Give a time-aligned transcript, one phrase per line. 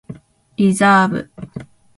[0.57, 1.31] リザーブ